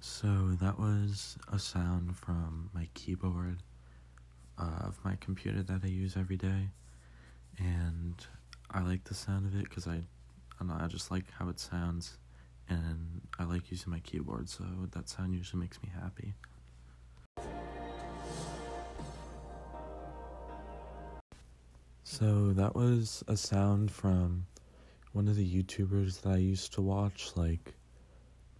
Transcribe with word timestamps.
So 0.00 0.56
that 0.60 0.78
was 0.78 1.36
a 1.52 1.58
sound 1.58 2.16
from 2.16 2.70
my 2.72 2.88
keyboard 2.94 3.62
uh, 4.58 4.86
of 4.86 4.98
my 5.04 5.16
computer 5.20 5.62
that 5.62 5.80
I 5.84 5.88
use 5.88 6.16
every 6.16 6.36
day, 6.36 6.70
and 7.58 8.14
I 8.70 8.82
like 8.82 9.04
the 9.04 9.14
sound 9.14 9.46
of 9.46 9.58
it 9.58 9.64
because 9.68 9.86
I, 9.86 10.00
I 10.60 10.64
know, 10.64 10.76
I 10.78 10.86
just 10.86 11.10
like 11.10 11.24
how 11.38 11.48
it 11.48 11.58
sounds, 11.60 12.18
and 12.68 13.20
I 13.38 13.44
like 13.44 13.70
using 13.70 13.90
my 13.90 14.00
keyboard, 14.00 14.48
so 14.48 14.64
that 14.92 15.08
sound 15.08 15.34
usually 15.34 15.60
makes 15.60 15.82
me 15.82 15.90
happy. 15.94 16.34
So 22.04 22.52
that 22.52 22.74
was 22.74 23.22
a 23.28 23.36
sound 23.36 23.90
from 23.90 24.46
one 25.12 25.28
of 25.28 25.36
the 25.36 25.62
YouTubers 25.62 26.22
that 26.22 26.30
I 26.30 26.38
used 26.38 26.72
to 26.74 26.82
watch, 26.82 27.30
like 27.36 27.74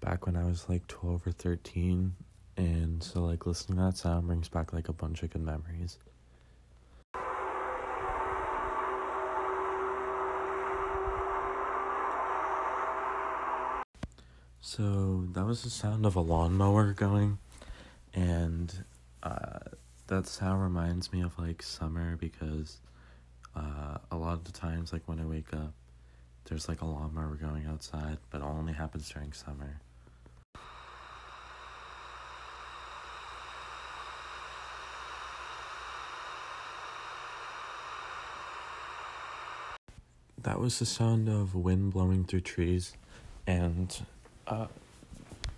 back 0.00 0.26
when 0.26 0.36
I 0.36 0.44
was 0.44 0.68
like 0.68 0.86
12 0.86 1.26
or 1.26 1.32
13. 1.32 2.14
And 2.56 3.02
so, 3.02 3.24
like, 3.24 3.46
listening 3.46 3.78
to 3.78 3.84
that 3.84 3.96
sound 3.98 4.26
brings 4.26 4.48
back 4.48 4.72
like 4.72 4.88
a 4.88 4.92
bunch 4.92 5.22
of 5.22 5.30
good 5.30 5.42
memories. 5.42 5.98
So, 14.60 15.26
that 15.32 15.44
was 15.44 15.62
the 15.62 15.70
sound 15.70 16.06
of 16.06 16.16
a 16.16 16.20
lawnmower 16.20 16.92
going, 16.92 17.38
and 18.14 18.84
uh, 19.22 19.58
that 20.08 20.26
sound 20.26 20.62
reminds 20.62 21.12
me 21.12 21.22
of 21.22 21.38
like 21.38 21.62
summer 21.62 22.16
because 22.16 22.80
uh, 23.54 23.98
a 24.10 24.16
lot 24.16 24.34
of 24.34 24.44
the 24.44 24.52
times, 24.52 24.92
like 24.92 25.02
when 25.06 25.20
I 25.20 25.24
wake 25.24 25.52
up, 25.52 25.72
there's 26.48 26.68
like 26.68 26.80
a 26.80 26.86
lawnmower 26.86 27.34
going 27.34 27.66
outside, 27.66 28.18
but 28.30 28.40
it 28.40 28.44
only 28.44 28.72
happens 28.72 29.10
during 29.10 29.32
summer. 29.32 29.80
That 40.38 40.60
was 40.60 40.78
the 40.78 40.86
sound 40.86 41.28
of 41.28 41.56
wind 41.56 41.92
blowing 41.92 42.24
through 42.24 42.42
trees, 42.42 42.96
and 43.48 44.06
uh, 44.46 44.66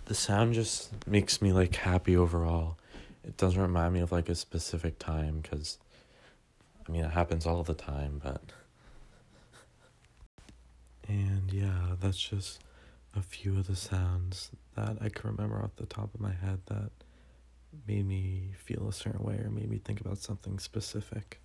the 0.05 0.15
sound 0.15 0.55
just 0.55 0.89
makes 1.05 1.41
me 1.41 1.53
like 1.53 1.75
happy 1.75 2.17
overall. 2.17 2.77
It 3.23 3.37
doesn't 3.37 3.61
remind 3.61 3.93
me 3.93 3.99
of 3.99 4.11
like 4.11 4.29
a 4.29 4.35
specific 4.35 4.97
time 4.97 5.41
because 5.41 5.77
I 6.87 6.91
mean, 6.91 7.03
it 7.05 7.11
happens 7.11 7.45
all 7.45 7.63
the 7.63 7.75
time, 7.75 8.19
but. 8.23 8.41
Yeah, 11.51 11.95
that's 11.99 12.19
just 12.19 12.61
a 13.15 13.21
few 13.21 13.57
of 13.57 13.67
the 13.67 13.75
sounds 13.75 14.51
that 14.75 14.97
I 15.01 15.09
can 15.09 15.31
remember 15.31 15.61
off 15.63 15.75
the 15.77 15.85
top 15.85 16.13
of 16.13 16.19
my 16.19 16.31
head 16.31 16.59
that 16.67 16.91
made 17.87 18.07
me 18.07 18.53
feel 18.57 18.87
a 18.87 18.93
certain 18.93 19.23
way 19.23 19.35
or 19.35 19.49
made 19.49 19.69
me 19.69 19.79
think 19.83 20.01
about 20.01 20.19
something 20.19 20.59
specific. 20.59 21.41